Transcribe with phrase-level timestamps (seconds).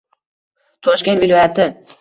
[0.89, 1.73] Toshkent viloyati